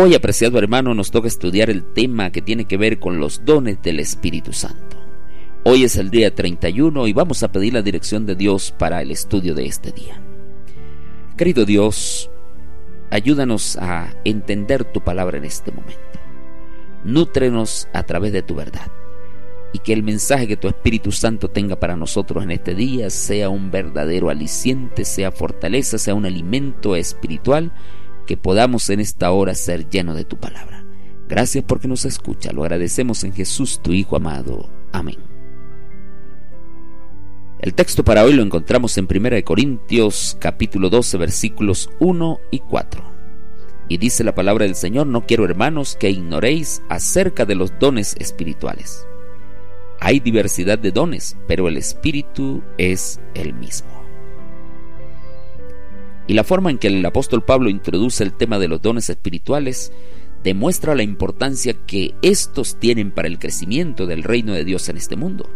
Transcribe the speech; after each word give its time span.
Hoy, 0.00 0.14
apreciado 0.14 0.60
hermano, 0.60 0.94
nos 0.94 1.10
toca 1.10 1.26
estudiar 1.26 1.70
el 1.70 1.82
tema 1.82 2.30
que 2.30 2.40
tiene 2.40 2.66
que 2.66 2.76
ver 2.76 3.00
con 3.00 3.18
los 3.18 3.44
dones 3.44 3.82
del 3.82 3.98
Espíritu 3.98 4.52
Santo. 4.52 4.96
Hoy 5.64 5.82
es 5.82 5.96
el 5.96 6.08
día 6.08 6.32
31 6.32 7.08
y 7.08 7.12
vamos 7.12 7.42
a 7.42 7.50
pedir 7.50 7.72
la 7.72 7.82
dirección 7.82 8.24
de 8.24 8.36
Dios 8.36 8.72
para 8.78 9.02
el 9.02 9.10
estudio 9.10 9.56
de 9.56 9.66
este 9.66 9.90
día. 9.90 10.22
Querido 11.36 11.64
Dios, 11.64 12.30
ayúdanos 13.10 13.76
a 13.76 14.14
entender 14.24 14.84
tu 14.84 15.00
palabra 15.00 15.36
en 15.36 15.44
este 15.44 15.72
momento. 15.72 16.20
Nútrenos 17.02 17.88
a 17.92 18.04
través 18.04 18.32
de 18.32 18.42
tu 18.42 18.54
verdad 18.54 18.92
y 19.72 19.80
que 19.80 19.94
el 19.94 20.04
mensaje 20.04 20.46
que 20.46 20.56
tu 20.56 20.68
Espíritu 20.68 21.10
Santo 21.10 21.50
tenga 21.50 21.74
para 21.74 21.96
nosotros 21.96 22.44
en 22.44 22.52
este 22.52 22.76
día 22.76 23.10
sea 23.10 23.48
un 23.48 23.72
verdadero 23.72 24.30
aliciente, 24.30 25.04
sea 25.04 25.32
fortaleza, 25.32 25.98
sea 25.98 26.14
un 26.14 26.24
alimento 26.24 26.94
espiritual 26.94 27.72
que 28.28 28.36
podamos 28.36 28.90
en 28.90 29.00
esta 29.00 29.30
hora 29.30 29.54
ser 29.54 29.88
llenos 29.88 30.14
de 30.14 30.26
tu 30.26 30.36
palabra. 30.36 30.84
Gracias 31.30 31.64
porque 31.66 31.88
nos 31.88 32.04
escucha, 32.04 32.52
lo 32.52 32.62
agradecemos 32.62 33.24
en 33.24 33.32
Jesús, 33.32 33.80
tu 33.82 33.94
Hijo 33.94 34.16
amado. 34.16 34.68
Amén. 34.92 35.16
El 37.58 37.72
texto 37.72 38.04
para 38.04 38.24
hoy 38.24 38.34
lo 38.34 38.42
encontramos 38.42 38.98
en 38.98 39.08
1 39.10 39.42
Corintios 39.44 40.36
capítulo 40.38 40.90
12 40.90 41.16
versículos 41.16 41.88
1 42.00 42.38
y 42.50 42.58
4. 42.58 43.02
Y 43.88 43.96
dice 43.96 44.24
la 44.24 44.34
palabra 44.34 44.66
del 44.66 44.74
Señor, 44.74 45.06
no 45.06 45.24
quiero 45.24 45.46
hermanos 45.46 45.96
que 45.98 46.10
ignoréis 46.10 46.82
acerca 46.90 47.46
de 47.46 47.54
los 47.54 47.78
dones 47.78 48.14
espirituales. 48.18 49.06
Hay 50.00 50.20
diversidad 50.20 50.78
de 50.78 50.92
dones, 50.92 51.34
pero 51.46 51.66
el 51.66 51.78
Espíritu 51.78 52.62
es 52.76 53.20
el 53.34 53.54
mismo. 53.54 53.97
Y 56.28 56.34
la 56.34 56.44
forma 56.44 56.70
en 56.70 56.78
que 56.78 56.88
el 56.88 57.04
apóstol 57.04 57.42
Pablo 57.42 57.70
introduce 57.70 58.22
el 58.22 58.34
tema 58.34 58.58
de 58.58 58.68
los 58.68 58.82
dones 58.82 59.08
espirituales 59.08 59.92
demuestra 60.44 60.94
la 60.94 61.02
importancia 61.02 61.74
que 61.86 62.14
estos 62.22 62.78
tienen 62.78 63.10
para 63.10 63.28
el 63.28 63.38
crecimiento 63.38 64.06
del 64.06 64.22
reino 64.22 64.52
de 64.52 64.64
Dios 64.64 64.88
en 64.90 64.98
este 64.98 65.16
mundo. 65.16 65.50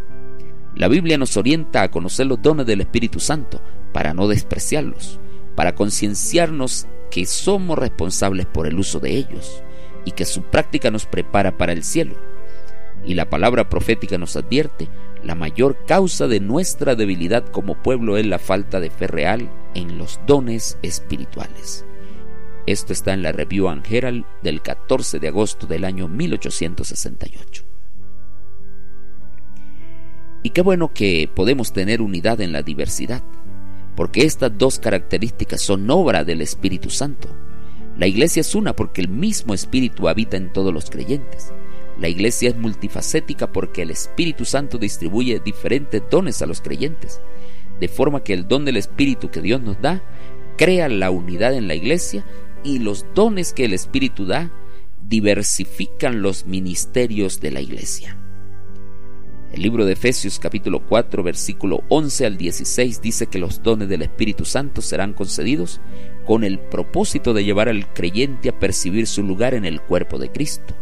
La 0.74 0.88
Biblia 0.88 1.18
nos 1.18 1.36
orienta 1.36 1.82
a 1.82 1.90
conocer 1.90 2.26
los 2.26 2.40
dones 2.40 2.66
del 2.66 2.80
Espíritu 2.80 3.20
Santo 3.20 3.60
para 3.92 4.14
no 4.14 4.26
despreciarlos, 4.26 5.20
para 5.54 5.74
concienciarnos 5.74 6.86
que 7.10 7.26
somos 7.26 7.78
responsables 7.78 8.46
por 8.46 8.66
el 8.66 8.78
uso 8.78 8.98
de 8.98 9.14
ellos 9.16 9.62
y 10.06 10.12
que 10.12 10.24
su 10.24 10.42
práctica 10.42 10.90
nos 10.90 11.04
prepara 11.04 11.58
para 11.58 11.72
el 11.72 11.84
cielo. 11.84 12.16
Y 13.04 13.12
la 13.12 13.28
palabra 13.28 13.68
profética 13.68 14.16
nos 14.16 14.36
advierte, 14.36 14.88
la 15.24 15.34
mayor 15.34 15.84
causa 15.86 16.26
de 16.26 16.40
nuestra 16.40 16.94
debilidad 16.94 17.46
como 17.46 17.80
pueblo 17.82 18.16
es 18.16 18.26
la 18.26 18.38
falta 18.38 18.80
de 18.80 18.90
fe 18.90 19.06
real 19.06 19.50
en 19.74 19.98
los 19.98 20.20
dones 20.26 20.78
espirituales. 20.82 21.84
Esto 22.66 22.92
está 22.92 23.12
en 23.12 23.22
la 23.22 23.32
Review 23.32 23.68
and 23.68 23.84
del 24.42 24.62
14 24.62 25.18
de 25.18 25.28
agosto 25.28 25.66
del 25.66 25.84
año 25.84 26.08
1868. 26.08 27.64
Y 30.44 30.50
qué 30.50 30.62
bueno 30.62 30.92
que 30.92 31.28
podemos 31.32 31.72
tener 31.72 32.02
unidad 32.02 32.40
en 32.40 32.52
la 32.52 32.62
diversidad, 32.62 33.22
porque 33.94 34.24
estas 34.24 34.56
dos 34.56 34.78
características 34.78 35.60
son 35.60 35.88
obra 35.90 36.24
del 36.24 36.40
Espíritu 36.40 36.90
Santo. 36.90 37.28
La 37.96 38.06
iglesia 38.06 38.40
es 38.40 38.54
una 38.54 38.74
porque 38.74 39.00
el 39.00 39.08
mismo 39.08 39.54
Espíritu 39.54 40.08
habita 40.08 40.36
en 40.36 40.52
todos 40.52 40.72
los 40.72 40.90
creyentes. 40.90 41.52
La 42.02 42.08
iglesia 42.08 42.48
es 42.48 42.56
multifacética 42.56 43.52
porque 43.52 43.82
el 43.82 43.92
Espíritu 43.92 44.44
Santo 44.44 44.76
distribuye 44.76 45.38
diferentes 45.38 46.02
dones 46.10 46.42
a 46.42 46.46
los 46.46 46.60
creyentes 46.60 47.20
de 47.78 47.86
forma 47.86 48.24
que 48.24 48.32
el 48.32 48.48
don 48.48 48.64
del 48.64 48.76
Espíritu 48.76 49.30
que 49.30 49.40
Dios 49.40 49.62
nos 49.62 49.80
da 49.80 50.02
crea 50.58 50.88
la 50.88 51.12
unidad 51.12 51.54
en 51.54 51.68
la 51.68 51.76
iglesia 51.76 52.24
y 52.64 52.80
los 52.80 53.06
dones 53.14 53.52
que 53.52 53.66
el 53.66 53.72
Espíritu 53.72 54.26
da 54.26 54.50
diversifican 55.08 56.22
los 56.22 56.44
ministerios 56.44 57.38
de 57.38 57.52
la 57.52 57.60
iglesia. 57.60 58.18
El 59.52 59.62
libro 59.62 59.84
de 59.84 59.92
Efesios 59.92 60.40
capítulo 60.40 60.84
4 60.84 61.22
versículo 61.22 61.84
11 61.88 62.26
al 62.26 62.36
16 62.36 63.00
dice 63.00 63.26
que 63.28 63.38
los 63.38 63.62
dones 63.62 63.88
del 63.88 64.02
Espíritu 64.02 64.44
Santo 64.44 64.82
serán 64.82 65.12
concedidos 65.12 65.80
con 66.26 66.42
el 66.42 66.58
propósito 66.58 67.32
de 67.32 67.44
llevar 67.44 67.68
al 67.68 67.92
creyente 67.92 68.48
a 68.48 68.58
percibir 68.58 69.06
su 69.06 69.22
lugar 69.22 69.54
en 69.54 69.64
el 69.64 69.80
cuerpo 69.80 70.18
de 70.18 70.32
Cristo. 70.32 70.74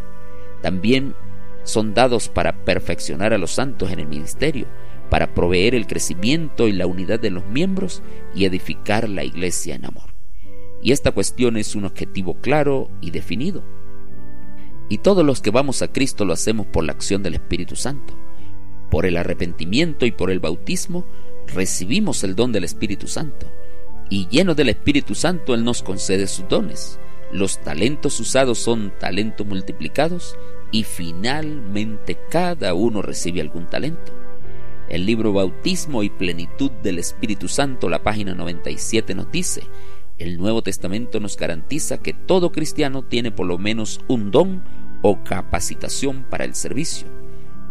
También 0.63 1.15
son 1.65 1.95
dados 1.95 2.29
para 2.29 2.65
perfeccionar 2.65 3.33
a 3.33 3.39
los 3.39 3.53
santos 3.53 3.91
en 3.91 4.01
el 4.01 4.07
ministerio, 4.07 4.67
para 5.11 5.35
proveer 5.35 5.75
el 5.75 5.87
crecimiento 5.87 6.69
y 6.69 6.73
la 6.73 6.87
unidad 6.87 7.21
de 7.21 7.31
los 7.31 7.47
miembros 7.47 8.03
y 8.35 8.45
edificar 8.45 9.09
la 9.09 9.25
iglesia 9.25 9.75
en 9.75 9.85
amor. 9.85 10.15
Y 10.83 10.93
esta 10.93 11.13
cuestión 11.13 11.57
es 11.57 11.75
un 11.75 11.85
objetivo 11.85 12.35
claro 12.41 12.91
y 13.01 13.11
definido. 13.11 13.63
Y 14.89 14.99
todos 14.99 15.25
los 15.25 15.41
que 15.41 15.51
vamos 15.51 15.83
a 15.83 15.93
Cristo 15.93 16.25
lo 16.25 16.33
hacemos 16.33 16.67
por 16.67 16.85
la 16.85 16.93
acción 16.93 17.23
del 17.23 17.35
Espíritu 17.35 17.77
Santo. 17.77 18.15
Por 18.91 19.07
el 19.07 19.17
arrepentimiento 19.17 20.07
y 20.07 20.11
por 20.11 20.31
el 20.31 20.41
bautismo 20.41 21.05
recibimos 21.47 22.25
el 22.25 22.35
don 22.35 22.51
del 22.53 22.65
Espíritu 22.65 23.07
Santo. 23.07 23.47
Y 24.09 24.27
lleno 24.29 24.55
del 24.55 24.71
Espíritu 24.71 25.15
Santo 25.15 25.55
Él 25.55 25.65
nos 25.65 25.83
concede 25.83 26.27
sus 26.27 26.49
dones. 26.49 26.99
Los 27.33 27.59
talentos 27.59 28.19
usados 28.19 28.59
son 28.59 28.93
talentos 28.99 29.47
multiplicados 29.47 30.37
y 30.73 30.85
finalmente 30.85 32.19
cada 32.29 32.75
uno 32.75 33.03
recibe 33.03 33.41
algún 33.41 33.67
talento. 33.67 34.13
El 34.89 35.07
libro 35.07 35.33
Bautismo 35.33 36.03
y 36.03 36.11
Plenitud 36.11 36.73
del 36.83 36.99
Espíritu 36.99 37.47
Santo, 37.47 37.89
la 37.89 38.03
página 38.03 38.35
97 38.35 39.15
nos 39.15 39.31
dice, 39.31 39.63
el 40.19 40.37
Nuevo 40.37 40.63
Testamento 40.63 41.21
nos 41.21 41.37
garantiza 41.37 41.99
que 41.99 42.13
todo 42.13 42.51
cristiano 42.51 43.03
tiene 43.03 43.31
por 43.31 43.47
lo 43.47 43.57
menos 43.57 44.01
un 44.09 44.33
don 44.33 44.65
o 45.03 45.23
capacitación 45.23 46.25
para 46.25 46.45
el 46.45 46.57
servicio, 46.57 47.07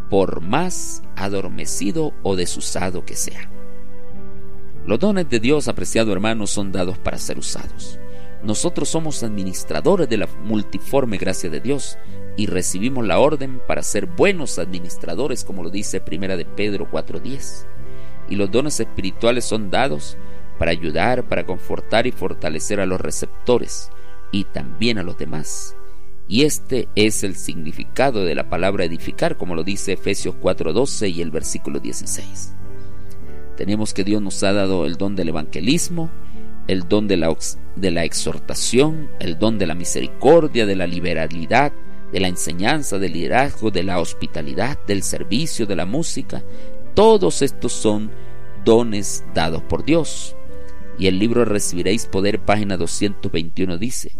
por 0.09 0.41
más 0.41 1.03
adormecido 1.17 2.13
o 2.23 2.37
desusado 2.37 3.05
que 3.05 3.15
sea. 3.15 3.49
Los 4.85 4.99
dones 4.99 5.29
de 5.29 5.39
Dios, 5.39 5.67
apreciado 5.67 6.13
hermano, 6.13 6.47
son 6.47 6.71
dados 6.71 6.97
para 6.97 7.17
ser 7.17 7.37
usados. 7.37 7.99
Nosotros 8.43 8.89
somos 8.89 9.21
administradores 9.23 10.07
de 10.07 10.17
la 10.17 10.27
multiforme 10.43 11.17
gracia 11.17 11.49
de 11.49 11.59
Dios 11.59 11.97
y 12.37 12.45
recibimos 12.45 13.05
la 13.05 13.19
orden 13.19 13.61
para 13.67 13.83
ser 13.83 14.05
buenos 14.05 14.59
administradores, 14.59 15.43
como 15.43 15.61
lo 15.61 15.69
dice 15.69 15.99
Primera 15.99 16.37
de 16.37 16.45
Pedro 16.45 16.89
4:10. 16.89 17.67
Y 18.29 18.35
los 18.35 18.49
dones 18.49 18.79
espirituales 18.79 19.43
son 19.43 19.69
dados 19.69 20.17
para 20.57 20.71
ayudar, 20.71 21.27
para 21.27 21.45
confortar 21.45 22.07
y 22.07 22.11
fortalecer 22.11 22.79
a 22.79 22.85
los 22.85 23.01
receptores 23.01 23.91
y 24.31 24.45
también 24.45 24.99
a 24.99 25.03
los 25.03 25.17
demás. 25.17 25.75
Y 26.27 26.43
este 26.43 26.87
es 26.95 27.23
el 27.23 27.35
significado 27.35 28.23
de 28.23 28.35
la 28.35 28.49
palabra 28.49 28.85
edificar, 28.85 29.35
como 29.35 29.55
lo 29.55 29.63
dice 29.63 29.93
Efesios 29.93 30.35
4:12 30.35 31.09
y 31.09 31.21
el 31.21 31.31
versículo 31.31 31.79
16. 31.79 32.53
Tenemos 33.57 33.93
que 33.93 34.05
Dios 34.05 34.21
nos 34.21 34.41
ha 34.43 34.53
dado 34.53 34.85
el 34.85 34.95
don 34.95 35.17
del 35.17 35.29
evangelismo, 35.29 36.09
el 36.69 36.87
don 36.87 37.07
de 37.07 37.17
la, 37.17 38.03
exhortación, 38.03 39.09
el 39.19 39.39
don 39.39 39.57
de 39.57 39.65
la 39.65 39.73
misericordia, 39.73 40.67
de 40.67 40.75
la 40.75 40.85
liberalidad, 40.85 41.73
de 42.11 42.19
la 42.19 42.27
enseñanza, 42.27 42.99
del 42.99 43.13
liderazgo, 43.13 43.71
de 43.71 43.81
la 43.81 43.99
hospitalidad, 43.99 44.77
del 44.85 45.01
servicio, 45.01 45.65
de 45.65 45.75
la 45.75 45.87
música. 45.87 46.43
Todos 46.93 47.41
estos 47.41 47.71
son 47.73 48.11
dones 48.63 49.25
dados 49.33 49.63
por 49.63 49.83
Dios. 49.83 50.35
Y 50.99 51.07
el 51.07 51.17
libro 51.17 51.43
Recibiréis 51.43 52.05
Poder, 52.05 52.39
página 52.39 52.77
221 52.77 53.79
dice, 53.79 54.11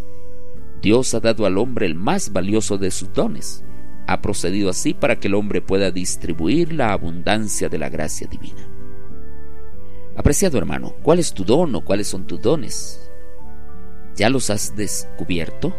Dios 0.82 1.14
ha 1.14 1.20
dado 1.20 1.46
al 1.46 1.60
hombre 1.60 1.86
el 1.86 1.94
más 1.94 2.34
valioso 2.34 2.80
de 2.80 2.90
sus 2.90 3.14
dones. 3.14 3.64
Ha 4.08 4.24
procedido 4.24 4.72
así 4.72 4.96
para 4.96 5.20
que 5.20 5.28
el 5.28 5.36
hombre 5.36 5.62
pueda 5.62 5.92
distribuir 5.92 6.74
la 6.74 6.94
abundancia 6.94 7.70
de 7.70 7.78
la 7.78 7.90
gracia 7.90 8.26
divina. 8.26 8.69
Apreciado 10.20 10.58
hermano, 10.58 10.96
¿cuál 11.02 11.20
es 11.20 11.34
tu 11.34 11.46
don 11.46 11.74
o 11.76 11.86
cuáles 11.86 12.10
son 12.10 12.28
tus 12.28 12.42
dones? 12.42 13.10
¿Ya 14.18 14.30
los 14.30 14.50
has 14.50 14.76
descubierto? 14.76 15.74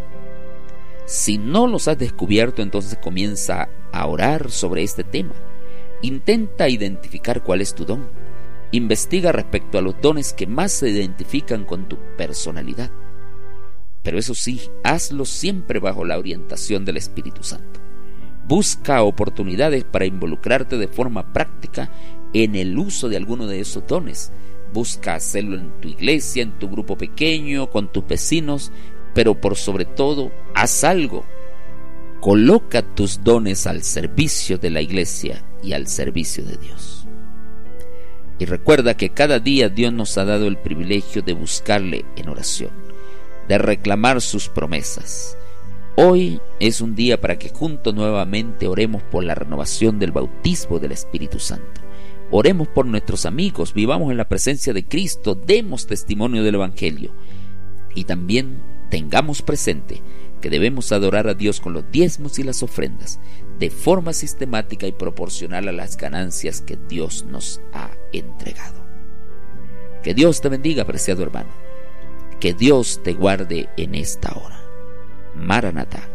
Si 1.04 1.36
no 1.36 1.66
los 1.66 1.88
has 1.88 1.98
descubierto, 1.98 2.62
entonces 2.62 2.98
comienza 3.02 3.68
a 3.92 4.06
orar 4.06 4.50
sobre 4.50 4.82
este 4.82 5.04
tema. 5.04 5.34
Intenta 6.00 6.70
identificar 6.70 7.42
cuál 7.42 7.60
es 7.60 7.74
tu 7.74 7.84
don. 7.84 8.08
Investiga 8.70 9.30
respecto 9.30 9.76
a 9.76 9.82
los 9.82 10.00
dones 10.00 10.32
que 10.32 10.46
más 10.46 10.72
se 10.72 10.88
identifican 10.88 11.66
con 11.66 11.86
tu 11.86 11.98
personalidad. 12.16 12.90
Pero 14.02 14.18
eso 14.18 14.34
sí, 14.34 14.70
hazlo 14.82 15.26
siempre 15.26 15.80
bajo 15.80 16.06
la 16.06 16.16
orientación 16.16 16.86
del 16.86 16.96
Espíritu 16.96 17.42
Santo. 17.42 17.78
Busca 18.48 19.02
oportunidades 19.02 19.84
para 19.84 20.06
involucrarte 20.06 20.78
de 20.78 20.88
forma 20.88 21.30
práctica 21.30 21.90
en 22.32 22.54
el 22.54 22.78
uso 22.78 23.08
de 23.08 23.16
alguno 23.16 23.46
de 23.46 23.60
esos 23.60 23.86
dones. 23.86 24.32
Busca 24.72 25.14
hacerlo 25.14 25.56
en 25.56 25.80
tu 25.80 25.88
iglesia, 25.88 26.42
en 26.42 26.58
tu 26.58 26.68
grupo 26.68 26.96
pequeño, 26.96 27.70
con 27.70 27.90
tus 27.90 28.06
vecinos, 28.06 28.70
pero 29.14 29.40
por 29.40 29.56
sobre 29.56 29.84
todo, 29.84 30.30
haz 30.54 30.84
algo. 30.84 31.24
Coloca 32.20 32.82
tus 32.82 33.24
dones 33.24 33.66
al 33.66 33.82
servicio 33.82 34.58
de 34.58 34.70
la 34.70 34.82
iglesia 34.82 35.42
y 35.62 35.72
al 35.72 35.88
servicio 35.88 36.44
de 36.44 36.56
Dios. 36.56 37.06
Y 38.38 38.44
recuerda 38.46 38.96
que 38.96 39.10
cada 39.10 39.38
día 39.38 39.68
Dios 39.68 39.92
nos 39.92 40.16
ha 40.16 40.24
dado 40.24 40.46
el 40.46 40.56
privilegio 40.56 41.22
de 41.22 41.32
buscarle 41.32 42.04
en 42.16 42.28
oración, 42.28 42.70
de 43.48 43.58
reclamar 43.58 44.20
sus 44.20 44.48
promesas. 44.48 45.36
Hoy 45.96 46.40
es 46.60 46.80
un 46.80 46.94
día 46.94 47.20
para 47.20 47.38
que 47.38 47.50
juntos 47.50 47.94
nuevamente 47.94 48.66
oremos 48.66 49.02
por 49.02 49.24
la 49.24 49.34
renovación 49.34 49.98
del 49.98 50.12
bautismo 50.12 50.78
del 50.78 50.92
Espíritu 50.92 51.38
Santo. 51.38 51.82
Oremos 52.30 52.68
por 52.68 52.86
nuestros 52.86 53.26
amigos, 53.26 53.74
vivamos 53.74 54.10
en 54.10 54.16
la 54.16 54.28
presencia 54.28 54.72
de 54.72 54.84
Cristo, 54.84 55.34
demos 55.34 55.86
testimonio 55.86 56.44
del 56.44 56.54
Evangelio 56.54 57.12
y 57.94 58.04
también 58.04 58.62
tengamos 58.88 59.42
presente 59.42 60.00
que 60.40 60.50
debemos 60.50 60.92
adorar 60.92 61.28
a 61.28 61.34
Dios 61.34 61.60
con 61.60 61.72
los 61.72 61.90
diezmos 61.90 62.38
y 62.38 62.44
las 62.44 62.62
ofrendas 62.62 63.18
de 63.58 63.70
forma 63.70 64.12
sistemática 64.12 64.86
y 64.86 64.92
proporcional 64.92 65.68
a 65.68 65.72
las 65.72 65.96
ganancias 65.96 66.60
que 66.60 66.78
Dios 66.88 67.24
nos 67.24 67.60
ha 67.72 67.90
entregado. 68.12 68.80
Que 70.02 70.14
Dios 70.14 70.40
te 70.40 70.48
bendiga, 70.48 70.84
apreciado 70.84 71.22
hermano. 71.22 71.50
Que 72.40 72.54
Dios 72.54 73.00
te 73.02 73.12
guarde 73.12 73.68
en 73.76 73.94
esta 73.94 74.32
hora. 74.32 74.62
Maranatha. 75.34 76.08